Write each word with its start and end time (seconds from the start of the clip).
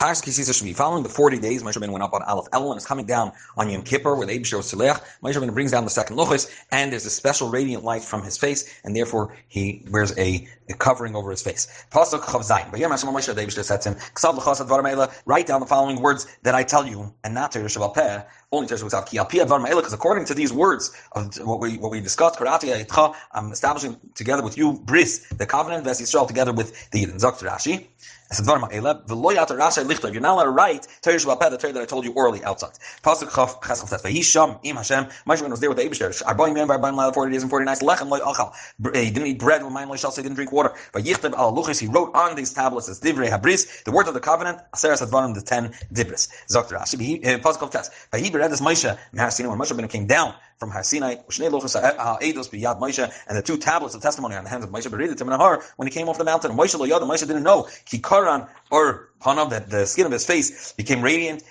Following 0.00 1.02
the 1.02 1.10
40 1.10 1.38
days, 1.40 1.62
Moshe 1.62 1.74
Rabbeinu 1.76 1.90
went 1.90 2.02
up 2.02 2.14
on 2.14 2.22
Aleph 2.22 2.46
El 2.54 2.72
and 2.72 2.78
is 2.78 2.86
coming 2.86 3.04
down 3.04 3.32
on 3.58 3.68
Yom 3.68 3.82
Kippur 3.82 4.14
with 4.14 4.30
Abishur 4.30 4.62
Seleach. 4.62 4.98
Moshe 5.22 5.34
Rabbeinu 5.34 5.52
brings 5.52 5.72
down 5.72 5.84
the 5.84 5.90
second 5.90 6.16
Luchis 6.16 6.50
and 6.72 6.90
there's 6.90 7.04
a 7.04 7.10
special 7.10 7.50
radiant 7.50 7.84
light 7.84 8.02
from 8.02 8.22
his 8.22 8.38
face 8.38 8.80
and 8.82 8.96
therefore 8.96 9.36
he 9.48 9.84
wears 9.90 10.16
a, 10.16 10.48
a 10.70 10.72
covering 10.72 11.14
over 11.14 11.30
his 11.30 11.42
face. 11.42 11.84
Pasuk 11.92 12.20
Chav 12.20 12.48
Zayin. 12.48 12.70
But 12.70 12.80
here 12.80 12.88
Moshe 12.88 13.04
Rabbeinu 13.04 13.62
said 13.62 13.82
to 13.82 13.90
him, 13.90 15.18
write 15.26 15.46
down 15.46 15.60
the 15.60 15.66
following 15.66 16.00
words 16.00 16.26
that 16.44 16.54
I 16.54 16.62
tell 16.62 16.86
you 16.86 17.12
and 17.22 17.34
not 17.34 17.52
to 17.52 17.58
Peh, 17.94 18.22
only 18.52 18.66
to 18.66 18.74
Rishav 18.74 19.06
Ki 19.06 19.18
Al 19.18 19.26
Pi 19.26 19.38
Advar 19.38 19.64
because 19.64 19.92
according 19.92 20.24
to 20.26 20.34
these 20.34 20.52
words 20.52 20.92
of 21.12 21.36
what 21.38 21.60
we 21.60 21.78
what 21.78 21.90
we 21.90 22.00
discussed, 22.00 22.38
Karati 22.38 23.16
I'm 23.32 23.52
establishing 23.52 23.96
together 24.14 24.42
with 24.42 24.58
you 24.58 24.80
Bris, 24.84 25.26
the 25.36 25.46
covenant 25.46 25.86
of 25.86 25.96
Yisrael 25.96 26.26
together 26.26 26.52
with 26.52 26.90
the 26.90 27.04
Yidden. 27.04 27.20
Zok 27.20 27.38
Rashi. 27.38 27.86
You're 28.32 28.46
not 28.46 28.72
allowed 28.72 30.44
to 30.44 30.50
write 30.50 30.86
Torah 31.02 31.16
Shabbat 31.16 31.50
the 31.50 31.58
Torah 31.58 31.72
that 31.72 31.82
I 31.82 31.84
told 31.84 32.04
you 32.04 32.12
orally 32.12 32.44
outside. 32.44 32.70
Pasuk 33.02 33.28
Chav 33.28 33.60
Ches 33.66 33.82
Chav 33.82 34.02
Vayisham 34.02 34.60
Im 34.62 34.76
Hashem. 34.76 35.06
Moshe 35.26 35.50
was 35.50 35.58
there 35.58 35.68
with 35.68 35.78
the 35.78 35.84
Eibushter. 35.84 36.22
Arbaim 36.22 36.56
Yom 36.56 36.68
Arbaim 36.68 36.96
Laila 36.96 37.12
forty 37.12 37.32
days 37.32 37.42
and 37.42 37.50
forty 37.50 37.64
nights. 37.64 37.82
Lechem 37.82 38.08
Loy 38.08 38.20
Achal. 38.20 38.54
Eh, 38.94 39.02
he 39.02 39.10
didn't 39.10 39.26
eat 39.26 39.40
bread. 39.40 39.64
L'mayim 39.64 39.88
Loy 39.88 39.96
Shal. 39.96 40.12
He 40.12 40.22
didn't 40.22 40.36
drink 40.36 40.52
water. 40.52 40.72
Vayichtav 40.92 41.34
Al 41.34 41.52
Luchis. 41.52 41.80
He 41.80 41.88
wrote 41.88 42.14
on 42.14 42.36
these 42.36 42.52
tablets 42.52 42.88
as 42.88 43.00
Divrei 43.00 43.28
Habris, 43.28 43.82
the 43.82 43.90
words 43.90 44.06
of 44.06 44.14
the 44.14 44.20
covenant. 44.20 44.60
Aseres 44.74 45.04
Advarim, 45.04 45.34
the 45.34 45.42
ten 45.42 45.72
Dibris. 45.92 46.28
Zok 46.48 46.68
Rashi. 46.68 47.24
Eh, 47.24 47.38
Pasuk 47.38 47.68
Chav 47.68 47.72
Tes. 47.72 47.90
Vayi 48.12 48.30
beread 48.40 48.52
this 48.52 48.60
Moshe. 48.60 48.98
When 49.12 49.58
Moshe 49.58 49.90
came 49.90 50.06
down 50.06 50.34
from 50.58 50.70
Har 50.70 50.82
Sinai, 50.82 51.16
and 51.16 53.36
the 53.36 53.42
two 53.44 53.58
tablets 53.58 53.94
of 53.94 54.02
testimony 54.02 54.34
on 54.34 54.44
the 54.44 54.50
hands 54.50 54.64
of 54.64 54.70
Moshe 54.70 54.86
Beredet 54.86 55.62
when 55.76 55.88
he 55.88 55.92
came 55.92 56.08
off 56.08 56.18
the 56.18 56.24
mountain. 56.24 56.52
Moshe 56.52 56.78
lo 56.78 56.86
yada, 56.86 57.04
Moshe 57.04 57.26
didn't 57.26 57.42
know 57.42 57.64
Kikaran 57.86 58.48
or 58.70 59.10
Panav 59.20 59.50
that 59.50 59.70
the 59.70 59.86
skin 59.86 60.06
of 60.06 60.12
his 60.12 60.24
face 60.24 60.72
became 60.72 61.02
radiant. 61.02 61.42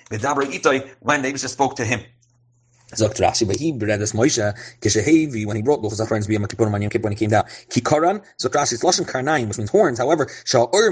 when 0.99 1.21
they 1.21 1.31
just 1.31 1.53
spoke 1.53 1.75
to 1.75 1.85
him. 1.85 2.01
Sagt 2.95 3.19
Rashi, 3.19 3.45
but 3.45 3.57
he 3.57 3.71
read 3.71 3.99
this 3.99 4.13
Moshe, 4.13 4.53
Kishehevi, 4.81 5.45
when 5.45 5.55
he 5.55 5.61
brought 5.61 5.81
Luchas 5.81 6.01
Achronis 6.01 6.27
B'Yom 6.27 6.47
Kippurim 6.47 6.73
on 6.73 6.81
Yom 6.81 6.89
when 7.01 7.11
he 7.11 7.15
came 7.15 7.29
down. 7.29 7.43
Kikaran, 7.69 8.23
Sagt 8.37 8.55
Rashi, 8.55 8.73
it's 8.73 8.83
Lashon 8.83 9.07
Karnaim, 9.07 9.47
which 9.47 9.59
means 9.59 9.69
horns. 9.69 9.99
However, 9.99 10.27
Shal 10.43 10.71
Ur 10.73 10.89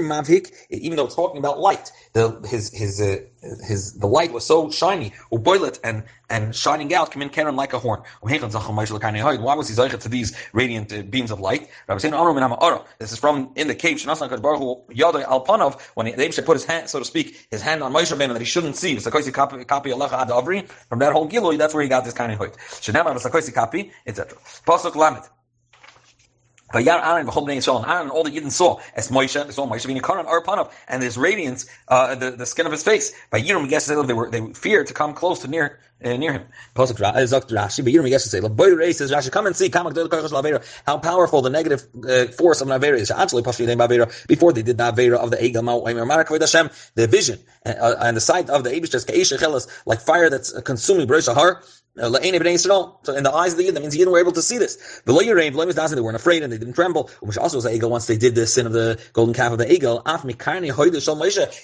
even 0.70 0.96
though 0.96 1.08
talking 1.08 1.38
about 1.38 1.58
light, 1.58 1.90
the, 2.12 2.40
his, 2.48 2.72
his, 2.72 3.00
uh, 3.00 3.16
his, 3.62 3.92
the 3.94 4.06
light 4.06 4.32
was 4.32 4.44
so 4.44 4.70
shiny, 4.70 5.12
uboilet, 5.32 5.78
and, 5.84 6.02
and 6.28 6.54
shining 6.54 6.92
out, 6.94 7.10
come 7.10 7.22
in 7.22 7.28
Karen 7.28 7.56
like 7.56 7.72
a 7.72 7.78
horn. 7.78 8.02
Why 8.20 8.38
was 8.38 9.68
he 9.68 9.74
zeichet 9.74 10.00
to 10.00 10.08
these 10.08 10.36
radiant 10.52 10.92
uh, 10.92 11.02
beams 11.02 11.30
of 11.30 11.40
light? 11.40 11.68
This 11.88 13.12
is 13.12 13.18
from 13.18 13.50
in 13.56 13.68
the 13.68 13.74
cave, 13.74 14.00
Baruch 14.42 15.80
when 15.94 16.06
he, 16.06 16.12
the 16.12 16.42
put 16.44 16.56
his 16.56 16.64
hand, 16.64 16.88
so 16.88 16.98
to 16.98 17.04
speak, 17.04 17.46
his 17.50 17.62
hand 17.62 17.82
on 17.82 17.92
Moshe 17.92 18.12
Rabbeinu 18.12 18.32
that 18.32 18.40
he 18.40 18.44
shouldn't 18.44 18.76
see. 18.76 18.98
Like 18.98 19.32
copy, 19.32 19.64
copy 19.64 19.90
From 19.90 20.98
that 20.98 21.12
whole 21.12 21.28
Gilui, 21.28 21.58
that's 21.58 21.74
where 21.74 21.82
he 21.82 21.88
got 21.88 22.04
this 22.04 22.14
kind 22.14 22.32
of 22.32 22.38
hoit. 22.38 22.56
Shenamar 22.56 23.14
was 23.14 23.54
copy, 23.54 23.92
etc. 24.06 24.36
Pasuk 24.66 24.96
Lamed. 24.96 25.24
Vayar 26.72 27.02
Aaron 27.02 27.26
v'chol 27.26 27.46
bnei 27.46 27.56
Yisrael, 27.56 27.82
and 27.82 27.90
Aaron, 27.90 28.10
all 28.10 28.24
the 28.24 28.30
Yidden 28.30 28.50
saw, 28.50 28.78
as 28.94 29.08
Moshe, 29.08 29.42
they 29.44 29.52
saw 29.52 29.66
Moshe 29.66 29.86
being 29.86 29.98
a 29.98 30.02
Karan 30.02 30.26
or 30.26 30.70
and 30.88 31.02
his 31.02 31.16
radiance, 31.16 31.66
uh, 31.88 32.14
the, 32.14 32.32
the 32.32 32.46
skin 32.46 32.66
of 32.66 32.72
his 32.72 32.82
face. 32.82 33.12
By 33.30 33.40
Yirum, 33.40 33.68
guess 33.68 33.86
they 33.86 33.96
were 33.96 34.30
they 34.30 34.52
feared 34.52 34.86
to 34.88 34.94
come 34.94 35.14
close 35.14 35.40
to 35.40 35.48
near 35.48 35.78
uh, 36.04 36.16
near 36.16 36.32
him. 36.32 36.44
Rashi, 39.10 39.32
come 39.32 39.46
and 39.46 39.56
see, 39.56 39.70
how 40.86 40.98
powerful 40.98 41.42
the 41.42 41.50
negative 41.50 41.86
uh, 42.08 42.26
force 42.26 42.60
of 42.60 42.68
Navera 42.68 42.98
is. 42.98 43.10
Actually, 43.10 43.42
before 43.42 44.52
they 44.52 44.62
did 44.62 44.78
Navera 44.78 45.16
of 45.16 45.30
the 45.30 45.36
Egel 45.36 45.58
the 46.94 47.06
vision 47.08 47.40
uh, 47.66 47.70
uh, 47.70 47.96
and 48.00 48.16
the 48.16 48.20
sight 48.20 48.48
of 48.50 48.64
the 48.64 48.70
Abish, 48.70 49.68
like 49.86 50.00
fire 50.00 50.30
that's 50.30 50.52
consuming 50.62 51.06
Bresha 51.06 51.34
Har. 51.34 51.62
Uh, 52.00 52.10
so 52.10 53.14
in 53.14 53.24
the 53.24 53.32
eyes 53.34 53.52
of 53.52 53.58
the 53.58 53.64
Yidden, 53.64 53.74
that 53.74 53.80
means 53.80 53.94
the 53.94 54.00
Yidden 54.00 54.12
were 54.12 54.20
able 54.20 54.32
to 54.32 54.42
see 54.42 54.58
this. 54.58 55.02
The 55.04 55.12
they 55.12 56.00
weren't 56.00 56.16
afraid 56.16 56.42
and 56.44 56.52
they 56.52 56.58
didn't 56.58 56.74
tremble. 56.74 57.10
Which 57.20 57.36
also 57.36 57.56
was 57.56 57.66
Egel 57.66 57.90
once 57.90 58.06
they 58.06 58.16
did 58.16 58.36
the 58.36 58.46
sin 58.46 58.66
of 58.66 58.72
the 58.72 59.00
golden 59.12 59.34
calf 59.34 59.50
of 59.52 59.58
the 59.58 59.66
Egel. 59.66 60.02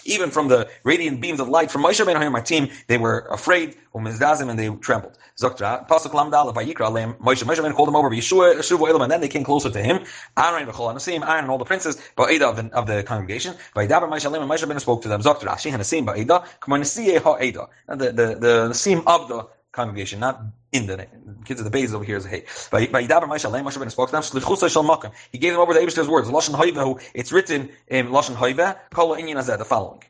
Even 0.05 0.31
from 0.31 0.49
the 0.49 0.69
radiant 0.83 1.21
beams 1.21 1.39
of 1.39 1.49
light 1.49 1.71
from 1.71 1.85
Moshe 1.85 2.05
Ben 2.05 2.33
my 2.33 2.41
team, 2.41 2.69
they 2.89 2.99
were 2.99 3.21
afraid 3.31 3.77
and 4.25 4.59
they 4.59 4.69
trembled. 4.77 5.19
Zoktra, 5.41 5.87
Pasuk 5.89 6.13
Lamdal, 6.13 6.55
Vayikra 6.55 6.89
Aleim, 6.91 7.19
Moshe, 7.19 7.45
Moshe 7.45 7.63
Ben 7.63 7.73
called 7.73 7.89
them 7.89 7.97
over, 7.97 8.11
Yeshua, 8.11 8.57
Shuvu 8.59 8.89
Elam, 8.89 9.03
and 9.03 9.13
then 9.13 9.21
they 9.21 9.29
came 9.29 9.45
closer 9.45 9.71
to 9.71 9.83
him. 9.83 10.05
Aaron, 10.37 10.67
Bechol 10.67 10.95
Anasim, 10.95 11.27
Aaron, 11.27 11.45
and 11.45 11.51
all 11.51 11.59
the 11.59 11.65
princes, 11.65 11.97
Ba'ida 12.17 12.43
of 12.43 12.57
the, 12.57 12.75
of 12.75 12.87
the 12.87 13.03
congregation. 13.03 13.55
Vayidaber 13.77 14.09
Moshe 14.09 14.27
Aleim, 14.31 14.43
and 14.43 14.51
Moshe 14.51 14.67
Ben 14.69 14.81
spoke 14.81 15.03
to 15.03 15.09
them. 15.09 15.21
Zoktra, 15.23 15.49
Ashi, 15.51 15.71
Hanasim, 15.71 16.07
Ba'ida, 16.07 16.47
K'monesiye 16.61 17.21
Ha'eda. 17.21 17.69
The, 17.89 17.97
the, 17.97 18.13
the, 18.13 18.69
Nasim 18.71 19.05
of 19.07 19.29
the 19.29 19.47
congregation, 19.73 20.21
not 20.21 20.43
in 20.73 20.87
the 20.87 21.07
kids 21.45 21.61
of 21.61 21.65
the 21.65 21.71
base 21.71 21.93
over 21.93 22.05
here 22.05 22.17
is 22.17 22.25
hey. 22.25 22.45
By 22.71 22.87
by 22.87 23.05
Yidaber 23.05 23.25
Moshe 23.25 23.51
Leim 23.51 23.65
Moshe 23.65 23.79
Ben 23.79 23.91
spoke 23.91 24.09
to 24.11 24.13
them. 24.13 24.23
Shlichusa 24.23 24.71
Shal 24.71 24.85
Makam. 24.85 25.13
He 25.33 25.39
gave 25.39 25.53
them 25.53 25.61
over 25.61 25.75
the 25.75 25.81
Eibushter's 25.81 26.09
words. 26.09 26.29
Lashon 26.29 26.55
Hoivehu. 26.55 27.03
It's 27.15 27.33
written 27.33 27.71
in 27.89 28.09
Lashon 28.09 28.37
Hoive. 28.37 28.77
Kol 28.93 29.17
Inyan 29.17 29.37
Azeh. 29.37 29.59
The 29.59 29.65
following. 29.65 30.03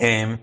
Um, 0.00 0.40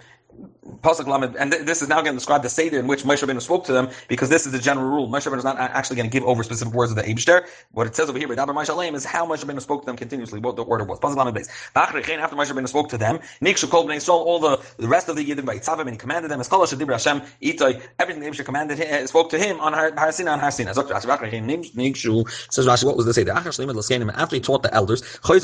Lamed, 1.08 1.36
and 1.38 1.52
th- 1.52 1.66
this 1.66 1.82
is 1.82 1.88
now 1.88 2.02
going 2.02 2.14
to 2.14 2.20
describe 2.20 2.44
the 2.44 2.50
Seder 2.50 2.80
in 2.80 2.88
which 2.88 3.04
Moshe 3.04 3.26
Rabbeinu 3.26 3.42
spoke 3.42 3.64
to 3.66 3.74
them, 3.74 3.90
because 4.08 4.30
this 4.30 4.46
is 4.46 4.52
the 4.52 4.60
general 4.60 4.88
rule. 4.88 5.08
Moshe 5.08 5.26
Rabbeinu 5.28 5.38
is 5.38 5.44
not 5.44 5.58
actually 5.58 5.96
going 5.96 6.10
to 6.10 6.12
give 6.12 6.24
over 6.28 6.44
specific 6.44 6.74
words 6.74 6.92
of 6.92 6.98
the 6.98 7.04
Eibshter. 7.04 7.46
What 7.72 7.88
it 7.88 7.96
says 7.96 8.10
over 8.10 8.18
here, 8.18 8.28
by 8.28 8.36
Dabar 8.36 8.54
Moshe 8.54 8.96
is 8.96 9.06
how 9.06 9.26
Moshe 9.26 9.46
Rabbeinu 9.46 9.62
spoke 9.62 9.82
to 9.84 9.86
them 9.86 9.96
continuously, 9.96 10.40
what 10.40 10.56
the 10.56 10.64
order 10.64 10.84
was. 10.84 11.00
Pasuk 11.00 11.16
Lamed. 11.16 11.48
After 11.76 12.36
Moshe 12.36 12.52
Rabbeinu 12.52 12.68
spoke 12.68 12.90
to 12.90 12.98
them, 12.98 13.20
Nikshu 13.42 13.70
Kol 13.70 13.86
Bnei 13.86 13.96
Yisrael, 13.96 14.10
all 14.10 14.40
the, 14.40 14.60
the 14.78 14.88
rest 14.88 15.10
of 15.10 15.16
the 15.16 15.24
Yidden 15.26 15.46
by 15.46 15.58
Yitzavim, 15.58 15.82
and 15.82 15.92
he 15.92 15.98
commanded 15.98 16.30
them, 16.32 16.40
Eskola 16.40 16.66
Shadibra 16.66 16.94
Hashem, 16.94 17.22
Itoi, 17.42 17.82
everything 18.00 18.22
the 18.24 18.30
Eibshter 18.30 18.46
commanded, 18.46 18.82
uh, 18.82 19.08
spoke 19.08 19.30
to 19.30 19.40
him 19.40 19.60
on 19.60 19.74
Har 19.74 20.12
Sinai 20.12 20.34
on 20.34 20.40
Har. 20.40 20.50
Nikshu, 20.52 22.30
says 22.52 22.66
Rashi, 22.66 22.84
what 22.84 22.98
was 22.98 23.06
the 23.06 23.14
Seder? 23.14 23.32
After 23.32 24.36
he 24.36 24.42
taught 24.42 24.64
the 24.64 24.74
elders, 24.74 25.02
he 25.02 25.40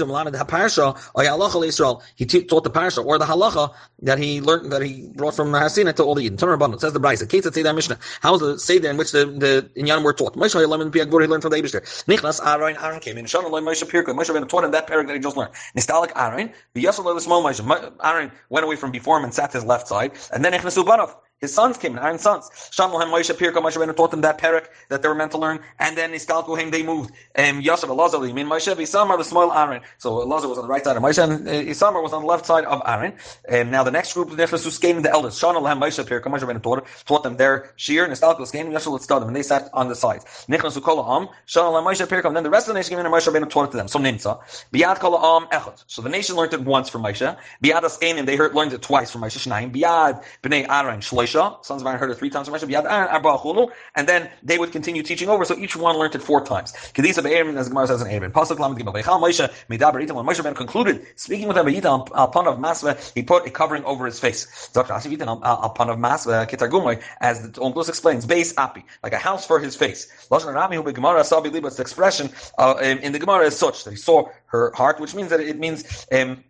taught 2.25 2.63
the 2.63 2.71
Parsha, 2.71 3.05
or 3.05 3.17
the 3.17 3.25
Halacha, 3.25 3.73
that 4.01 4.17
he 4.19 4.41
learned, 4.41 4.71
that 4.79 4.85
he 4.85 5.09
brought 5.09 5.35
from 5.35 5.51
the 5.51 5.59
Hasina 5.59 5.95
to 5.95 6.03
all 6.03 6.15
the 6.15 6.29
Yidden. 6.29 6.37
Turn 6.37 6.57
Rabbanah, 6.57 6.79
says 6.79 6.93
the 6.93 6.99
Brisa. 6.99 7.27
Ketzat 7.27 7.53
say 7.53 7.61
that 7.63 7.75
Mishnah. 7.75 7.99
How 8.21 8.35
is 8.35 8.41
the 8.41 8.59
Seder 8.59 8.89
in 8.89 8.97
which 8.97 9.11
the, 9.11 9.25
the 9.25 9.69
Inyan 9.79 10.03
were 10.03 10.13
taught? 10.13 10.35
Moshe 10.35 10.55
Yelam 10.55 10.91
Piag 10.91 11.21
he 11.21 11.27
learned 11.27 11.41
from 11.43 11.51
the 11.51 11.61
Abishter. 11.61 11.81
Nichnas 12.05 12.45
Aaron, 12.45 12.77
Aaron 12.77 12.99
came 12.99 13.17
in. 13.17 13.25
Shana 13.25 13.49
Loy 13.49 13.61
Moshe 13.61 13.83
Pirka. 13.83 14.07
Moshe 14.07 14.33
Rabbeinu 14.33 14.47
taught 14.49 14.63
him 14.63 14.71
that 14.71 14.87
parak 14.87 15.07
that 15.07 15.13
he 15.13 15.19
just 15.19 15.37
learned. 15.37 15.53
Nistalik 15.77 16.11
Aaron. 16.15 16.51
V'yasol 16.75 17.05
Loy 17.05 17.13
L'Shmol 17.13 17.43
Moshe. 17.43 17.93
Aaron 18.03 18.31
went 18.49 18.65
away 18.65 18.75
from 18.75 18.91
before 18.91 19.17
him 19.17 19.23
and 19.23 19.33
sat 19.33 19.51
to 19.51 19.57
his 19.57 19.65
left 19.65 19.87
side. 19.87 20.13
And 20.31 20.43
then 20.43 20.53
Nichnasu 20.53 20.85
Banov. 20.85 21.15
His 21.41 21.53
sons 21.53 21.77
came, 21.77 21.95
nine 21.95 22.19
sons. 22.19 22.49
Shamlahem 22.49 23.11
Moshe 23.11 23.33
Pirka 23.33 23.61
Moshe 23.61 23.77
Rabbeinu 23.77 23.95
taught 23.95 24.11
them 24.11 24.21
that 24.21 24.37
parak 24.39 24.65
that 24.89 25.01
they 25.01 25.07
were 25.07 25.15
meant 25.15 25.31
to 25.31 25.37
learn, 25.37 25.61
and 25.79 25.97
then 25.97 26.11
Niskalkuhim 26.11 26.69
they 26.69 26.83
moved. 26.83 27.11
Um, 27.33 27.61
Yashav 27.61 27.87
Elazar 27.87 28.19
Limin 28.19 28.45
Moshe 28.45 28.75
Isamar 28.75 29.17
the 29.17 29.23
small 29.23 29.53
Aaron. 29.53 29.81
So 29.99 30.17
Elazar 30.17 30.49
was 30.49 30.57
on 30.57 30.65
the 30.65 30.69
right 30.69 30.83
side 30.83 30.97
of 30.97 31.03
Moshe, 31.03 31.23
and 31.23 31.47
uh, 31.47 31.51
Isamar 31.51 32.03
was 32.03 32.11
on 32.11 32.23
the 32.23 32.27
left 32.27 32.45
side 32.45 32.65
of 32.65 32.81
Aaron. 32.85 33.13
And 33.47 33.71
now 33.71 33.83
the 33.83 33.91
next 33.91 34.15
group 34.15 34.31
of 34.31 34.37
Nefesus 34.37 34.81
came 34.81 35.01
the 35.01 35.11
elders. 35.11 35.39
Shamlahem 35.39 35.79
Moshe 35.79 36.03
Pirka 36.03 36.25
Moshe 36.25 36.41
Rabbeinu 36.41 36.61
taught, 36.61 36.85
taught 37.05 37.23
them 37.23 37.37
their 37.37 37.71
shear. 37.77 38.05
Niskalkuhim 38.05 38.51
came 38.51 38.71
Yashav 38.71 38.99
Litzadim, 38.99 39.27
and 39.27 39.35
they 39.35 39.43
sat 39.43 39.69
on 39.73 39.87
the 39.87 39.95
sides. 39.95 40.25
Nichnas 40.49 40.77
Ukola 40.77 41.21
Am 41.21 41.29
Shamlahem 41.47 41.85
Moshe 41.85 42.05
Pirka. 42.05 42.25
And 42.25 42.35
then 42.35 42.43
the 42.43 42.49
rest 42.49 42.67
of 42.67 42.73
the 42.73 42.79
nation 42.79 42.89
came 42.89 42.99
in, 42.99 43.05
and 43.05 43.15
Moshe 43.15 43.31
Rabbeinu 43.31 43.49
taught 43.49 43.69
it 43.69 43.71
to 43.71 43.77
them. 43.77 43.87
So 43.87 43.97
Nimsa 43.97 44.41
Biad 44.73 44.99
Kola 44.99 45.37
Am 45.37 45.47
Echad. 45.47 45.85
So 45.87 46.01
the 46.01 46.09
nation 46.09 46.35
learned 46.35 46.53
it 46.53 46.61
once 46.61 46.89
from 46.89 47.03
Moshe. 47.03 47.37
Biad 47.63 47.81
Askenim 47.83 48.25
they 48.25 48.35
heard 48.35 48.53
learned 48.53 48.73
it 48.73 48.81
twice 48.81 49.09
from 49.09 49.21
Moshe. 49.21 49.37
Shnaim 49.39 49.73
Biad 49.73 50.21
Bnei 50.43 50.67
Aaron 50.67 50.99
Shloisha 51.29 51.65
sons 51.65 51.81
of 51.81 51.87
Aaron 51.87 51.99
heard 51.99 52.11
it 52.11 52.17
three 52.17 52.29
times 52.29 52.47
from 52.47 52.59
Moshe, 52.59 53.71
and 53.95 54.07
then 54.07 54.29
they 54.43 54.57
would 54.57 54.71
continue 54.71 55.03
teaching 55.03 55.29
over, 55.29 55.45
so 55.45 55.57
each 55.57 55.75
one 55.75 55.97
learned 55.97 56.15
it 56.15 56.21
four 56.21 56.43
times. 56.45 56.73
Kedisa 56.93 57.23
be'erim, 57.23 57.57
as 57.57 57.69
Gemara 57.69 57.87
says 57.87 58.01
in 58.01 58.07
Aaron. 58.07 58.31
Pasuk 58.31 58.59
Lamed 58.59 58.77
Gimel. 58.77 58.93
Medaber 58.93 60.05
Itam. 60.05 60.15
When 60.15 60.25
Moshe 60.25 60.43
ben 60.43 60.55
concluded 60.55 61.05
speaking 61.15 61.47
with 61.47 61.55
them, 61.55 61.67
upon 62.13 62.47
of 62.47 62.57
Masva, 62.57 63.13
he 63.13 63.23
put 63.23 63.45
a 63.47 63.49
covering 63.49 63.83
over 63.85 64.05
his 64.05 64.19
face. 64.19 64.69
Dr. 64.73 64.93
Asif 64.93 65.15
Itam 65.17 65.39
upon 65.43 65.89
of 65.89 65.97
Masva 65.97 66.47
Kitargumoy, 66.49 67.01
as 67.21 67.41
the 67.41 67.49
Onkelos 67.59 67.89
explains, 67.89 68.25
base 68.25 68.53
api, 68.57 68.83
like 69.03 69.13
a 69.13 69.17
house 69.17 69.45
for 69.45 69.59
his 69.59 69.75
face. 69.75 70.27
Lashon 70.29 70.53
Rami 70.53 70.77
who 70.77 70.91
Gemara 70.91 71.23
Sabi 71.23 71.49
Libas. 71.49 71.75
The 71.75 71.81
expression 71.81 72.29
uh, 72.57 72.75
in 72.81 73.11
the 73.11 73.19
Gemara 73.19 73.45
is 73.45 73.55
such 73.57 73.83
that 73.83 73.91
he 73.91 73.97
saw 73.97 74.27
her 74.47 74.71
heart, 74.75 74.99
which 74.99 75.15
means 75.15 75.29
that 75.29 75.39
it 75.39 75.59
means. 75.59 76.05
Um, 76.11 76.43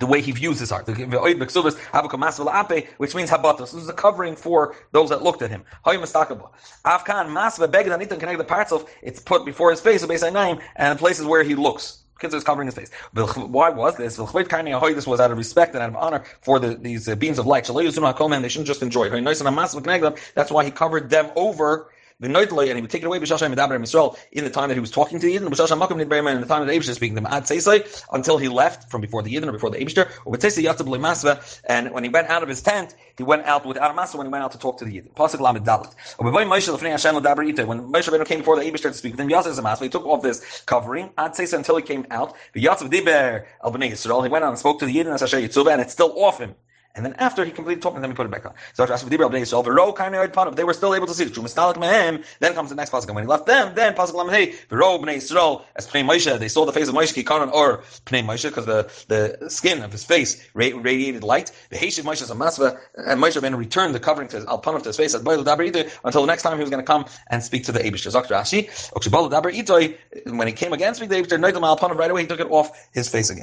the 0.00 0.06
way 0.06 0.20
he 0.20 0.32
views 0.32 0.58
his 0.58 0.70
heart. 0.70 0.86
Which 0.86 0.98
means 0.98 1.10
habatos. 3.30 3.58
This 3.58 3.74
is 3.74 3.88
a 3.88 3.92
covering 3.92 4.36
for 4.36 4.74
those 4.92 5.10
that 5.10 5.22
looked 5.22 5.42
at 5.42 5.50
him. 5.50 5.64
It's 9.02 9.20
put 9.20 9.44
before 9.44 9.70
his 9.70 9.80
face, 9.80 10.02
and 10.02 10.98
places 10.98 11.26
where 11.26 11.42
he 11.42 11.54
looks. 11.54 11.98
Kids 12.20 12.32
is 12.32 12.44
covering 12.44 12.66
his 12.66 12.74
face. 12.74 12.90
Why 13.12 13.70
was 13.70 13.96
this? 13.96 14.16
This 14.16 15.06
was 15.06 15.20
out 15.20 15.30
of 15.30 15.38
respect 15.38 15.74
and 15.74 15.82
out 15.82 15.90
of 15.90 15.96
honor 15.96 16.24
for 16.42 16.60
the, 16.60 16.76
these 16.76 17.08
uh, 17.08 17.16
beams 17.16 17.38
of 17.38 17.46
light. 17.46 17.66
They 17.66 17.82
shouldn't 17.82 18.66
just 18.66 18.82
enjoy. 18.82 19.10
That's 19.10 20.50
why 20.50 20.64
he 20.64 20.70
covered 20.70 21.10
them 21.10 21.30
over 21.34 21.90
and 22.24 22.76
he 22.76 22.80
would 22.80 22.90
take 22.90 23.02
it 23.02 23.06
away 23.06 23.18
in 23.18 24.44
the 24.44 24.50
time 24.50 24.68
that 24.68 24.74
he 24.74 24.80
was 24.80 24.90
talking 24.90 25.18
to 25.20 25.26
the 25.26 25.36
Yidden, 25.36 25.44
in 25.44 25.50
the 25.50 26.46
time 26.46 26.66
that 26.66 26.72
the 26.72 26.78
Abishter 26.78 26.94
speaking 26.94 27.16
to 27.16 27.22
them 27.22 27.94
until 28.12 28.38
he 28.38 28.48
left 28.48 28.90
from 28.90 29.00
before 29.00 29.22
the 29.22 29.34
Yidden 29.34 29.48
or 29.48 29.52
before 29.52 29.70
the 29.70 29.78
Abishter, 29.78 30.10
or 30.24 30.34
and 31.68 31.92
when 31.92 32.04
he 32.04 32.10
went 32.10 32.28
out 32.28 32.42
of 32.42 32.48
his 32.48 32.62
tent, 32.62 32.94
he 33.16 33.22
went 33.22 33.44
out 33.44 33.64
without 33.66 33.90
a 33.90 33.94
masva 33.94 34.16
when 34.16 34.26
he 34.26 34.32
went 34.32 34.44
out 34.44 34.52
to 34.52 34.58
talk 34.58 34.78
to 34.78 34.84
the 34.84 35.00
Yidden. 35.00 35.16
When 35.16 36.32
Moshe 36.32 38.08
Rabbeinu 38.08 38.26
came 38.26 38.38
before 38.38 38.58
the 38.58 38.70
Abishter 38.70 38.82
to 38.82 38.94
speak 38.94 39.16
with 39.16 39.20
him, 39.20 39.28
he 39.78 39.88
took 39.88 40.06
off 40.06 40.22
this 40.22 40.62
covering 40.66 41.10
until 41.16 41.76
he 41.76 41.82
came 41.82 42.06
out. 42.10 42.34
The 42.52 42.60
he 42.60 42.68
went 44.28 44.44
out 44.44 44.48
and 44.48 44.58
spoke 44.58 44.78
to 44.80 44.86
the 44.86 44.96
Yidden 44.96 45.70
and 45.72 45.80
it's 45.80 45.92
still 45.92 46.24
off 46.24 46.38
him. 46.38 46.54
And 46.96 47.04
then 47.04 47.14
after 47.14 47.44
he 47.44 47.50
completed 47.50 47.82
talking, 47.82 48.00
then 48.00 48.10
he 48.10 48.14
put 48.14 48.26
it 48.26 48.30
back 48.30 48.46
on. 48.46 48.54
So 48.74 48.86
they 48.86 50.64
were 50.64 50.74
still 50.74 50.94
able 50.94 51.06
to 51.08 51.14
see 51.14 51.24
the 51.24 52.22
Then 52.38 52.54
comes 52.54 52.70
the 52.70 52.76
next 52.76 52.90
pasuk. 52.90 53.12
When 53.12 53.24
he 53.24 53.28
left 53.28 53.46
them, 53.46 53.74
then 53.74 53.94
pasuk 53.94 54.14
Yisrael 55.24 55.62
as 55.76 55.86
pnei 55.88 56.04
Moshe. 56.04 56.38
They 56.38 56.48
saw 56.48 56.64
the 56.64 56.72
face 56.72 56.88
of 56.88 56.94
Moshe 56.94 57.12
kikaron 57.14 57.52
or 57.52 57.78
pnei 58.06 58.24
Moshe 58.24 58.48
because 58.48 58.66
the, 58.66 58.90
the 59.08 59.50
skin 59.50 59.82
of 59.82 59.92
his 59.92 60.04
face 60.04 60.46
radiated 60.54 61.24
light. 61.24 61.50
The 61.70 61.76
heshiv 61.76 62.04
Moshe 62.04 62.22
a 62.30 62.34
masva 62.34 62.78
and 62.96 63.20
Moshe 63.20 63.40
then 63.40 63.56
returned 63.56 63.94
the 63.94 64.00
covering 64.00 64.28
to 64.28 64.36
his 64.36 64.44
alpanav 64.46 64.82
to 64.82 64.90
his 64.90 64.96
face 64.96 65.14
until 65.14 65.42
the 65.42 66.26
next 66.26 66.42
time 66.42 66.56
he 66.56 66.62
was 66.62 66.70
going 66.70 66.82
to 66.82 66.86
come 66.86 67.06
and 67.28 67.42
speak 67.42 67.64
to 67.64 67.72
the 67.72 67.80
Eibush. 67.80 68.04
When 70.24 70.46
he 70.46 70.52
came 70.52 70.72
again 70.72 70.94
to 70.94 71.06
the 71.06 71.14
Eibush, 71.14 71.98
right 71.98 72.10
away 72.10 72.22
he 72.22 72.26
took 72.26 72.40
it 72.40 72.50
off 72.50 72.88
his 72.92 73.08
face 73.08 73.30
again. 73.30 73.42